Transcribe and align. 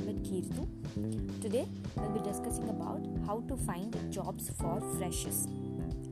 with 0.00 0.24
Kirtu. 0.24 1.42
Today 1.42 1.66
we'll 1.96 2.10
be 2.10 2.20
discussing 2.20 2.68
about 2.68 3.00
how 3.26 3.42
to 3.48 3.56
find 3.56 3.96
jobs 4.12 4.50
for 4.58 4.80
freshers. 4.98 5.46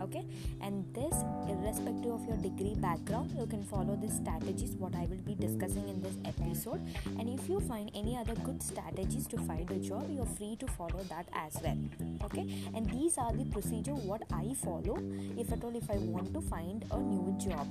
Okay? 0.00 0.24
And 0.62 0.84
this 0.94 1.12
irrespective 1.48 2.12
of 2.12 2.26
your 2.26 2.36
degree 2.38 2.74
background 2.74 3.32
you 3.38 3.46
can 3.46 3.62
follow 3.62 3.96
the 3.96 4.08
strategies 4.08 4.70
what 4.76 4.94
i 4.94 5.04
will 5.10 5.22
be 5.26 5.34
discussing 5.34 5.88
in 5.88 6.00
this 6.00 6.16
episode. 6.24 6.80
And 7.18 7.28
if 7.28 7.48
you 7.48 7.60
find 7.60 7.90
any 7.94 8.16
other 8.16 8.34
good 8.36 8.62
strategies 8.62 9.26
to 9.28 9.38
find 9.38 9.70
a 9.70 9.78
job 9.78 10.08
you're 10.10 10.26
free 10.26 10.56
to 10.60 10.66
follow 10.66 11.02
that 11.08 11.28
as 11.32 11.56
well. 11.62 11.78
Okay? 12.24 12.46
And 12.74 12.88
these 12.90 13.18
are 13.18 13.32
the 13.32 13.44
procedure 13.46 13.94
what 13.94 14.22
i 14.32 14.54
follow 14.54 14.98
if 15.36 15.52
at 15.52 15.62
all 15.64 15.76
if 15.76 15.90
i 15.90 15.96
want 15.96 16.32
to 16.34 16.40
find 16.40 16.84
a 16.90 16.98
new 16.98 17.36
job. 17.38 17.66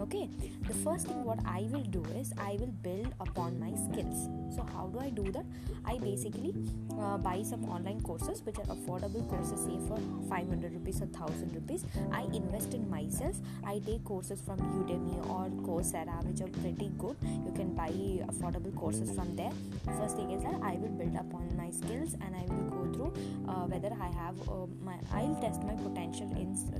Okay? 0.00 0.28
The 0.68 0.74
first 0.74 1.06
thing 1.06 1.24
what 1.24 1.40
i 1.46 1.66
will 1.70 1.88
do 1.98 2.04
is 2.16 2.32
i 2.38 2.52
will 2.60 2.74
build 2.82 3.12
upon 3.20 3.58
my 3.58 3.72
skills 3.88 4.28
so 4.54 4.66
how 4.74 4.86
do 4.86 4.98
i 5.00 5.10
do 5.10 5.24
that? 5.32 5.44
I 5.84 5.98
basically 5.98 6.54
uh, 7.00 7.18
buy 7.18 7.42
some 7.42 7.64
online 7.64 8.00
courses 8.02 8.42
which 8.46 8.58
are 8.58 8.68
affordable 8.74 9.28
courses 9.28 9.60
say 9.64 9.76
for 9.88 9.98
500 10.28 10.72
rupees 10.74 11.02
or 11.02 11.06
1000 11.06 11.54
rupees. 11.54 11.84
I 12.12 12.22
invest 12.32 12.74
in 12.74 12.88
myself. 12.88 13.36
I 13.64 13.80
take 13.84 14.04
courses 14.04 14.40
from 14.40 14.58
udemy 14.58 15.16
or 15.28 15.50
coursera 15.66 16.16
which 16.24 16.40
are 16.40 16.52
pretty 16.60 16.90
good. 16.98 17.16
You 17.46 17.52
can 17.56 17.74
buy 17.74 17.90
affordable 18.30 18.74
courses 18.76 19.10
from 19.10 19.34
there. 19.34 19.52
First 19.98 20.16
thing 20.16 20.30
is 20.30 20.42
that 20.42 20.54
i 20.62 20.74
will 20.82 20.94
build 21.00 21.16
upon 21.16 21.48
my 21.56 21.70
skills 21.70 22.14
and 22.24 22.36
i 22.36 22.44
will 22.52 22.68
go 22.76 22.82
through 22.94 23.12
uh, 23.48 23.64
whether 23.72 23.90
i 24.00 24.10
have 24.20 24.36
uh, 24.48 24.66
my 24.88 24.96
i'll 25.12 25.34
test 25.40 25.62
my 25.62 25.74
potential 25.86 26.21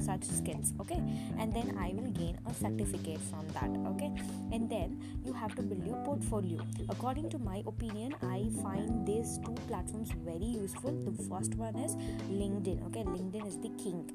such 0.02 0.24
skills 0.24 0.72
okay? 0.80 1.00
And 1.38 1.52
then 1.52 1.76
i 1.78 1.92
will 1.94 2.10
gain 2.10 2.38
a 2.46 2.54
certificate 2.54 3.20
from 3.30 3.46
that 3.56 3.70
okay? 3.92 4.10
And 4.52 4.68
then 4.68 4.98
you 5.24 5.32
have 5.32 5.54
to 5.56 5.62
build 5.62 5.86
your 5.86 6.02
portfolio. 6.04 6.60
According 6.88 7.30
to 7.30 7.38
my 7.38 7.62
opinion 7.66 8.14
i 8.22 8.48
find 8.62 9.06
these 9.06 9.38
two 9.44 9.54
platforms 9.68 10.10
very 10.24 10.50
useful. 10.62 10.92
The 10.92 11.22
first 11.28 11.54
one 11.54 11.76
is 11.76 11.94
linkedin 12.30 12.84
okay? 12.86 13.04
Linkedin 13.04 13.46
is 13.46 13.58
the 13.58 13.70
king. 13.82 14.10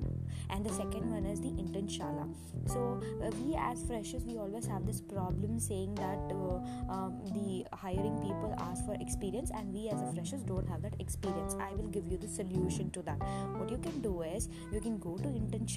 And 0.49 0.66
the 0.66 0.73
second 0.73 1.09
one 1.11 1.25
is 1.25 1.39
the 1.41 1.49
internshala 1.49 2.27
so 2.67 3.01
uh, 3.23 3.29
we 3.41 3.55
as 3.57 3.83
freshers 3.83 4.23
we 4.25 4.38
always 4.38 4.66
have 4.66 4.85
this 4.85 5.01
problem 5.01 5.59
saying 5.59 5.95
that 5.95 6.19
uh, 6.31 6.91
um, 6.91 7.19
the 7.33 7.66
hiring 7.73 8.17
people 8.22 8.53
ask 8.59 8.85
for 8.85 8.95
experience 8.99 9.51
and 9.51 9.73
we 9.73 9.89
as 9.89 10.01
a 10.01 10.11
freshers 10.13 10.41
don't 10.41 10.67
have 10.67 10.81
that 10.81 10.95
experience. 10.99 11.55
I 11.59 11.73
will 11.75 11.88
give 11.88 12.07
you 12.07 12.17
the 12.17 12.27
solution 12.27 12.89
to 12.91 13.01
that. 13.03 13.19
What 13.57 13.69
you 13.69 13.77
can 13.77 14.01
do 14.01 14.22
is 14.22 14.49
you 14.72 14.81
can 14.81 14.97
go 14.97 15.17
to 15.17 15.27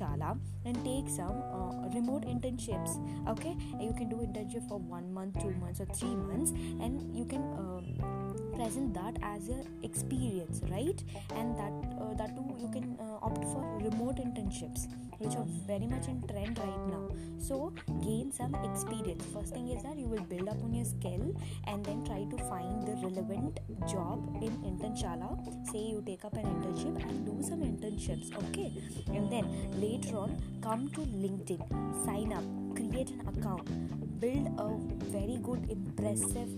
internshala 0.00 0.38
and 0.64 0.84
take 0.84 1.08
some 1.08 1.42
uh, 1.52 1.88
remote 1.94 2.22
internships 2.22 2.98
okay? 3.28 3.56
You 3.80 3.92
can 3.92 4.08
do 4.08 4.16
internship 4.16 4.68
for 4.68 4.78
one 4.78 5.12
month 5.12 5.40
two 5.40 5.50
months 5.60 5.80
or 5.80 5.86
three 5.86 6.14
months 6.14 6.50
and 6.50 7.16
you 7.16 7.24
can 7.24 7.42
uh, 7.42 8.56
present 8.56 8.94
that 8.94 9.16
as 9.22 9.48
your 9.48 9.62
experience 9.82 10.62
right? 10.70 11.02
And 11.36 11.56
that 11.56 11.72
uh, 12.00 12.14
that 12.14 12.36
too 12.36 12.54
you 12.58 12.68
can 12.68 12.96
uh, 13.00 13.24
opt 13.26 13.44
for 13.44 13.78
remote 13.82 14.16
internships 14.16 14.88
which 15.18 15.34
are 15.36 15.46
very 15.66 15.86
much 15.86 16.08
in 16.08 16.22
trend 16.28 16.58
right 16.58 16.86
now 16.88 17.09
so 17.50 17.72
gain 18.00 18.30
some 18.30 18.54
experience. 18.66 19.24
First 19.34 19.54
thing 19.54 19.68
is 19.74 19.82
that 19.82 19.98
you 19.98 20.06
will 20.06 20.26
build 20.32 20.48
up 20.48 20.62
on 20.62 20.72
your 20.72 20.84
skill 20.84 21.34
and 21.66 21.84
then 21.84 22.04
try 22.04 22.22
to 22.32 22.36
find 22.50 22.86
the 22.86 22.94
relevant 23.04 23.58
job 23.92 24.18
in 24.40 24.52
internshala. 24.70 25.30
Say 25.72 25.82
you 25.92 26.02
take 26.06 26.24
up 26.24 26.34
an 26.34 26.46
internship 26.52 27.02
and 27.08 27.26
do 27.26 27.36
some 27.42 27.62
internships 27.70 28.30
okay? 28.44 28.70
And 29.08 29.32
then 29.32 29.50
later 29.80 30.16
on 30.18 30.40
come 30.62 30.88
to 30.90 31.00
linkedin. 31.00 31.62
Sign 32.04 32.32
up 32.32 32.44
create 32.76 33.10
an 33.10 33.26
account 33.26 33.68
build 34.20 34.46
a 34.58 34.68
very 35.10 35.38
good 35.42 35.66
impressive 35.70 36.48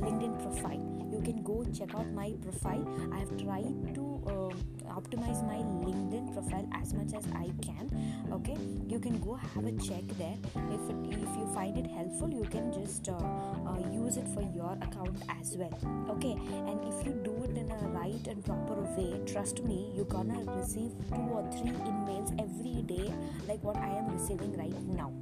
linkedin 0.00 0.34
profile. 0.42 0.82
You 1.12 1.20
can 1.22 1.42
go 1.44 1.64
check 1.72 1.94
out 1.94 2.10
my 2.12 2.32
profile. 2.42 2.84
I 3.12 3.18
have 3.20 3.36
tried 3.42 3.94
to 3.94 4.04
uh, 4.26 4.81
optimize 5.00 5.40
my 5.46 5.60
linkedin 5.84 6.32
profile 6.32 6.68
as 6.80 6.94
much 6.94 7.14
as 7.14 7.24
i 7.34 7.50
can 7.62 7.88
okay? 8.32 8.56
You 8.88 8.98
can 8.98 9.18
go 9.20 9.34
have 9.34 9.64
a 9.64 9.72
check 9.72 10.04
there. 10.18 10.36
If 10.70 10.82
it, 10.90 10.96
if 11.10 11.30
you 11.36 11.50
find 11.54 11.76
it 11.76 11.86
helpful 11.86 12.30
you 12.30 12.44
can 12.44 12.72
just 12.72 13.08
uh, 13.08 13.12
uh, 13.14 13.78
use 13.92 14.16
it 14.16 14.28
for 14.28 14.42
your 14.42 14.72
account 14.80 15.16
as 15.40 15.56
well 15.56 15.74
okay? 16.10 16.32
And 16.32 16.80
if 16.90 17.06
you 17.06 17.12
do 17.24 17.34
it 17.44 17.56
in 17.56 17.70
a 17.70 17.88
right 17.88 18.26
and 18.26 18.44
proper 18.44 18.80
way 18.96 19.20
trust 19.26 19.62
me 19.64 19.92
you're 19.94 20.04
gonna 20.04 20.40
receive 20.56 20.92
two 21.08 21.26
or 21.36 21.44
three 21.52 21.72
emails 21.90 22.32
every 22.40 22.82
day 22.82 23.12
like 23.48 23.62
what 23.62 23.76
i 23.76 23.88
am 23.88 24.08
receiving 24.12 24.56
right 24.56 24.82
now 24.88 25.12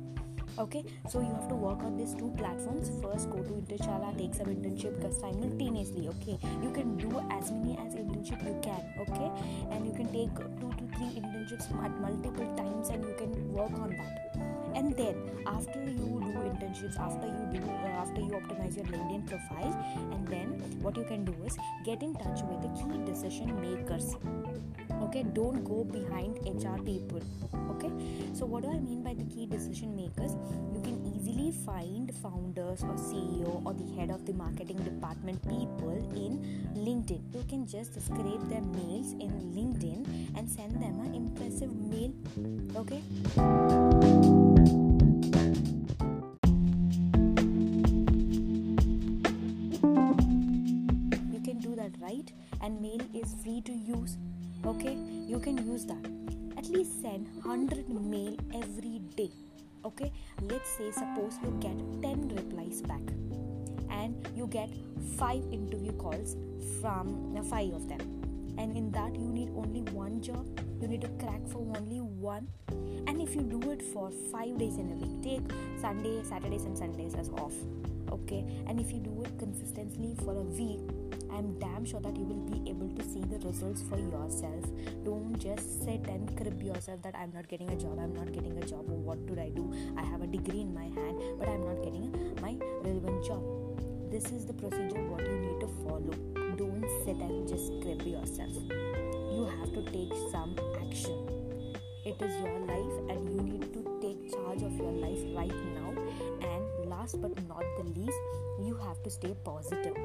okay 0.59 0.85
so 1.09 1.21
you 1.21 1.33
have 1.33 1.49
to 1.49 1.55
work 1.55 1.81
on 1.83 1.97
these 1.97 2.15
two 2.15 2.33
platforms. 2.37 2.91
First 3.03 3.31
go 3.31 3.39
to 3.39 3.53
internshala 3.61 4.17
take 4.19 4.35
some 4.35 4.47
internship 4.47 5.01
simultaneously 5.21 6.09
okay? 6.09 6.39
You 6.63 6.71
can 6.71 6.97
do 6.97 7.23
as 7.31 7.51
many 7.51 7.79
as 7.79 7.95
internship 7.95 8.43
you 8.45 8.59
can 8.63 8.83
okay? 9.01 9.31
And 9.71 9.87
you 9.87 9.93
can 9.93 10.13
take 10.13 10.35
two 10.61 10.73
to 10.79 10.85
three 10.97 11.21
internships 11.21 11.69
at 11.85 12.01
multiple 12.01 12.57
times 12.57 12.89
and 12.89 13.05
you 13.05 13.15
can 13.19 13.53
work 13.53 13.73
on 13.73 13.91
that 13.91 14.30
and 14.75 14.97
then 14.97 15.17
after 15.47 15.81
you 15.85 16.21
do 16.21 16.31
internships 16.61 16.99
after 16.99 17.27
you 17.27 17.61
do 17.61 17.67
uh, 17.71 18.03
after 18.03 18.21
you 18.21 18.31
optimize 18.41 18.77
your 18.77 18.87
linkedin 18.87 19.27
profile 19.27 19.75
and 20.13 20.29
then 20.29 20.49
what 20.83 20.97
you 20.97 21.05
can 21.05 21.25
do 21.25 21.35
is 21.45 21.57
get 21.85 22.03
in 22.03 22.15
touch 22.15 22.43
with 22.43 22.61
the 22.63 22.71
key 22.79 22.99
decision 23.05 23.61
makers. 23.61 24.17
Okay 25.03 25.23
don't 25.23 25.65
go 25.65 25.85
behind 25.85 26.39
hr 26.45 26.83
people. 26.83 27.21
Okay 27.71 27.91
so 28.35 28.47
what 28.47 28.63
do 28.63 28.71
i 28.71 28.79
mean 28.79 29.03
by 29.03 29.15
the 29.15 29.25
key 29.25 29.47
decision 29.47 29.95
makers? 29.97 30.37
You 30.75 30.81
can 30.83 30.97
easily 31.15 31.53
find 31.65 32.13
founders 32.17 32.83
or 32.83 32.97
ceo 33.09 33.63
or 33.65 33.75
the 33.75 33.89
head 33.97 34.11
of 34.11 34.27
the 34.27 34.33
marketing 34.33 34.79
department 34.79 35.43
people 35.49 35.97
in 36.15 36.39
linkedin. 36.75 37.23
You 37.35 37.45
can 37.49 37.67
just 37.67 38.01
scrape 38.01 38.45
their 38.49 38.63
mails 38.63 39.13
in 39.13 39.31
linkedin 39.57 40.07
and 40.37 40.49
send 40.49 40.75
them 40.83 41.01
an 41.01 41.15
impressive 41.15 41.75
mail. 41.75 42.13
Okay 42.77 44.40
to 53.63 53.73
use 53.73 54.17
okay? 54.65 54.97
You 55.27 55.39
can 55.39 55.59
use 55.67 55.85
that. 55.87 56.05
At 56.57 56.67
least 56.69 57.01
send 57.03 57.29
100 57.43 57.89
mail 57.89 58.37
every 58.55 59.01
day 59.17 59.31
okay? 59.85 60.13
Let's 60.43 60.71
say 60.77 60.91
suppose 60.93 61.39
you 61.43 61.51
get 61.61 61.77
10 62.03 62.29
replies 62.37 62.83
back 62.83 63.03
and 63.91 64.15
you 64.37 64.47
get 64.47 64.71
5 65.17 65.45
interview 65.53 65.93
calls 65.93 66.37
from 66.81 67.37
uh, 67.37 67.43
5 67.43 67.75
of 67.75 67.89
them. 67.89 68.01
And 68.59 68.77
in 68.77 68.91
that 68.93 69.15
you 69.15 69.29
need 69.29 69.51
only 69.57 69.83
one 69.93 70.21
job. 70.21 70.47
You 70.81 70.89
need 70.89 71.01
to 71.03 71.09
crack 71.25 71.47
for 71.49 71.59
only 71.77 72.01
one. 72.01 72.49
And 73.07 73.21
if 73.21 73.35
you 73.35 73.43
do 73.43 73.71
it 73.71 73.83
for 73.83 74.11
5 74.33 74.59
days 74.59 74.77
in 74.77 74.93
a 74.93 74.95
week 74.95 75.11
take 75.23 75.53
sunday 75.81 76.23
saturdays 76.23 76.65
and 76.65 76.77
sundays 76.77 77.15
as 77.15 77.29
off 77.31 77.53
okay? 78.11 78.45
And 78.67 78.81
if 78.81 78.93
you 78.93 78.99
do 78.99 79.23
it 79.25 79.39
consistently 79.39 80.15
for 80.25 80.37
a 80.37 80.43
week 80.43 80.81
i'm 81.33 81.59
damn 81.59 81.85
sure 81.85 82.01
that 82.01 82.17
you 82.17 82.25
will 82.25 82.45
be 82.51 82.71
able 82.71 82.89
to 82.97 83.03
see 83.05 83.21
the 83.21 83.39
results 83.47 83.83
for 83.83 83.99
yourself. 83.99 84.65
Don't 85.05 85.39
just 85.39 85.85
sit 85.85 86.07
and 86.07 86.37
crib 86.37 86.61
yourself 86.63 87.03
that 87.03 87.15
i'm 87.17 87.33
not 87.33 87.49
getting 87.49 87.71
a 87.71 87.77
job 87.77 87.99
i'm 87.99 88.13
not 88.13 88.33
getting 88.33 88.57
a 88.59 88.67
job 88.67 88.89
what 88.89 89.25
do 89.27 89.41
i 89.41 89.49
do? 89.51 89.73
I 89.97 90.03
have 90.03 90.23
a 90.23 90.27
degree 90.27 90.61
in 90.61 90.75
my 90.75 90.85
hand 90.85 91.21
but 91.39 91.49
i'm 91.49 91.63
not 91.63 91.83
getting 91.83 92.11
my 92.43 92.57
relevant 92.83 93.25
job. 93.25 93.43
This 94.11 94.33
is 94.33 94.45
the 94.45 94.53
procedure 94.53 95.03
what 95.09 95.25
you 95.25 95.39
need 95.39 95.61
to 95.61 95.69
follow. 95.85 96.15
Don't 96.57 96.85
sit 97.05 97.17
and 97.17 97.47
just 97.47 97.71
crib 97.81 98.03
yourself. 98.03 98.53
You 99.33 99.49
have 99.61 99.73
to 99.73 99.83
take 99.93 100.13
some 100.33 100.57
action. 100.83 101.41
It 102.05 102.21
is 102.21 102.35
your 102.41 102.59
life 102.67 102.97
and 103.09 103.33
you 103.33 103.41
need 103.43 103.73
to 103.73 103.99
take 104.03 104.33
charge 104.33 104.63
of 104.63 104.77
your 104.77 104.93
life 104.93 105.21
right 105.33 105.65
now 105.75 106.00
last 107.01 107.21
but 107.21 107.33
not 107.49 107.65
the 107.79 107.85
least 107.99 108.19
you 108.61 108.75
have 108.75 109.03
to 109.03 109.11
stay 109.11 109.35
positive. 109.45 109.97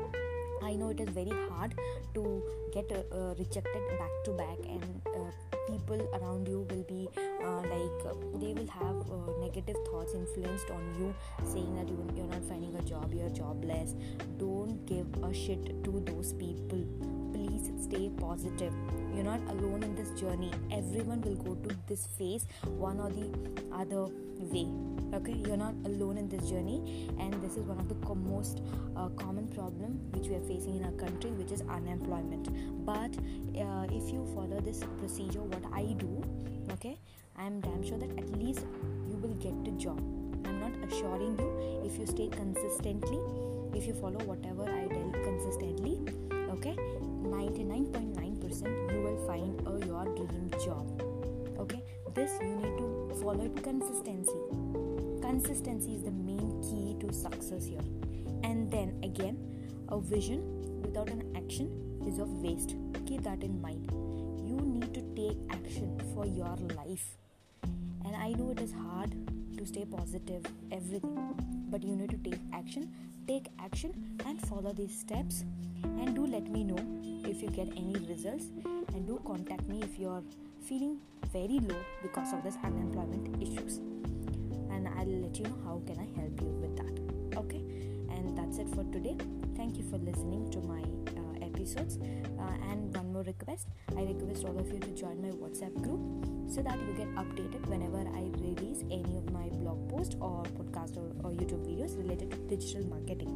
I 0.63 0.75
know 0.75 0.89
it 0.89 0.99
is 0.99 1.09
very 1.09 1.35
hard 1.49 1.73
to 2.13 2.43
get 2.73 2.89
uh, 2.91 3.15
uh, 3.15 3.33
rejected 3.37 3.83
back 3.99 4.13
to 4.25 4.31
back 4.31 4.57
and 4.67 5.01
uh, 5.07 5.31
people 5.67 6.01
around 6.17 6.47
you 6.47 6.65
will 6.69 6.83
be 6.83 7.09
uh, 7.43 7.61
like 7.73 7.99
uh, 8.09 8.15
they 8.39 8.53
will 8.53 8.71
have 8.77 8.97
uh, 9.11 9.31
negative 9.41 9.75
thoughts 9.89 10.13
influenced 10.13 10.69
on 10.71 10.83
you 10.97 11.13
saying 11.43 11.75
that 11.75 11.89
you, 11.89 11.97
you're 12.15 12.27
not 12.27 12.43
finding 12.45 12.73
a 12.75 12.81
job 12.83 13.13
you're 13.13 13.29
jobless. 13.29 13.95
Don't 14.37 14.85
give 14.85 15.07
a 15.23 15.33
shit 15.33 15.83
to 15.83 15.99
those 16.05 16.33
people 16.33 16.81
please 17.35 17.69
stay 17.81 18.09
positive. 18.17 18.73
You're 19.13 19.25
not 19.25 19.41
alone 19.49 19.83
in 19.83 19.93
this 19.95 20.11
journey. 20.19 20.51
Everyone 20.71 21.21
will 21.21 21.35
go 21.35 21.55
to 21.55 21.75
this 21.87 22.07
phase 22.17 22.47
one 22.63 22.99
or 22.99 23.09
the 23.09 23.27
other 23.73 24.07
way. 24.39 24.67
Okay? 25.13 25.35
You're 25.45 25.57
not 25.57 25.75
alone 25.85 26.17
in 26.17 26.29
this 26.29 26.49
journey. 26.49 27.09
And 27.19 27.33
this 27.43 27.57
is 27.57 27.63
one 27.63 27.77
of 27.77 27.89
the 27.89 27.95
co- 27.95 28.15
most 28.15 28.61
uh, 28.95 29.09
common 29.09 29.47
problem 29.47 29.99
which 30.11 30.27
we 30.29 30.35
are 30.35 30.47
facing 30.47 30.77
in 30.77 30.85
our 30.85 30.93
country 30.93 31.31
which 31.31 31.51
is 31.51 31.61
unemployment. 31.69 32.47
But 32.85 33.17
uh, 33.59 33.87
if 33.91 34.13
you 34.13 34.25
follow 34.33 34.59
this 34.61 34.83
procedure 34.99 35.41
what 35.41 35.63
i 35.73 35.83
do 35.93 36.23
okay 36.71 36.97
i'm 37.37 37.59
damn 37.61 37.83
sure 37.83 37.97
that 37.97 38.09
at 38.17 38.29
least 38.37 38.65
you 39.07 39.15
will 39.17 39.35
get 39.35 39.55
the 39.65 39.71
job. 39.71 39.99
I'm 40.45 40.59
not 40.59 40.71
assuring 40.87 41.37
you 41.39 41.81
if 41.85 41.97
you 41.97 42.05
stay 42.05 42.27
consistently. 42.27 43.19
If 43.73 43.87
you 43.87 43.93
follow 43.93 44.19
whatever 44.25 44.63
i 44.63 44.87
tell 44.87 45.11
consistently 45.23 45.94
your 50.15 50.27
dream 50.27 50.51
job. 50.63 51.01
Okay? 51.59 51.83
This 52.13 52.31
you 52.41 52.55
need 52.55 52.77
to 52.77 53.17
follow 53.21 53.43
it 53.45 53.61
consistency. 53.61 54.39
Consistency 55.21 55.95
is 55.95 56.03
the 56.03 56.11
main 56.11 56.61
key 56.61 56.95
to 57.05 57.13
success 57.13 57.65
here. 57.65 57.83
And 58.43 58.71
then 58.71 58.99
again 59.03 59.37
a 59.89 59.99
vision 59.99 60.81
without 60.81 61.09
an 61.09 61.33
action 61.35 61.69
is 62.07 62.19
of 62.19 62.29
waste. 62.41 62.75
Keep 63.05 63.23
that 63.23 63.43
in 63.43 63.61
mind. 63.61 63.91
You 64.47 64.55
need 64.55 64.93
to 64.93 65.01
take 65.15 65.37
action 65.49 65.99
for 66.13 66.25
your 66.25 66.55
life. 66.75 67.17
And 67.63 68.15
i 68.15 68.31
know 68.33 68.51
it 68.51 68.61
is 68.61 68.71
hard 68.71 69.15
stay 69.65 69.85
positive 69.85 70.45
everything. 70.71 71.35
But 71.69 71.83
you 71.83 71.95
need 71.95 72.11
to 72.11 72.17
take 72.17 72.39
action 72.53 72.91
take 73.27 73.47
action 73.59 73.91
and 74.25 74.41
follow 74.47 74.73
these 74.73 74.97
steps. 74.97 75.43
And 75.83 76.15
do 76.15 76.25
let 76.25 76.49
me 76.49 76.63
know 76.63 76.77
if 77.27 77.41
you 77.41 77.49
get 77.49 77.67
any 77.75 77.95
results. 78.07 78.45
And 78.93 79.07
do 79.07 79.19
contact 79.25 79.67
me 79.67 79.81
if 79.81 79.99
you're 79.99 80.23
feeling 80.67 80.99
very 81.31 81.59
low 81.59 81.79
because 82.01 82.33
of 82.33 82.43
this 82.43 82.55
unemployment 82.63 83.41
issues. 83.41 83.77
And 84.71 84.87
i'll 84.87 85.05
let 85.05 85.37
you 85.37 85.43
know 85.45 85.57
how 85.63 85.81
can 85.85 85.99
i 85.99 86.19
help 86.19 86.41
you 86.41 86.47
with 86.61 86.75
that. 86.77 87.37
Okay? 87.39 87.61
And 88.09 88.37
that's 88.37 88.57
it 88.57 88.69
for 88.69 88.83
today. 88.91 89.17
Thank 89.55 89.77
you 89.77 89.83
for 89.89 89.97
listening 89.97 90.49
to 90.51 90.59
my 90.61 90.81
uh, 90.81 91.24
episodes 91.55 91.97
uh, 92.39 92.71
and 92.71 92.95
one 92.95 93.13
more 93.13 93.23
request. 93.23 93.67
I 93.97 94.01
request 94.03 94.45
all 94.45 94.59
of 94.59 94.71
you 94.71 94.79
to 94.79 94.89
join 94.89 95.21
my 95.21 95.29
whatsapp 95.29 95.73
group 95.81 96.01
so 96.51 96.61
that 96.61 96.77
you 96.79 96.93
get 96.93 97.09
updated 97.15 97.65
whenever 97.67 97.97
i 97.97 98.21
release 98.39 98.83
any 98.91 99.17
of 99.17 99.31
my 99.31 99.47
blog 99.57 99.89
post 99.89 100.15
or 100.21 100.43
podcast 100.57 100.95
or, 100.95 101.07
or 101.23 101.31
youtube 101.31 101.65
videos 101.65 101.97
related 101.97 102.29
to 102.31 102.37
digital 102.55 102.85
marketing. 102.87 103.31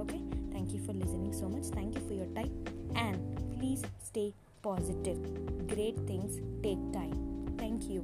Okay? 0.00 0.20
Thank 0.52 0.72
you 0.72 0.80
for 0.84 0.92
listening 0.92 1.32
so 1.32 1.48
much. 1.48 1.64
Thank 1.66 1.94
you 1.94 2.00
for 2.08 2.14
your 2.14 2.26
time. 2.34 2.50
And 2.96 3.18
please 3.58 3.82
stay 4.02 4.34
positive. 4.62 5.18
Great 5.68 5.96
things 6.06 6.40
take 6.62 6.92
time. 6.92 7.14
Thank 7.58 7.88
you 7.88 8.02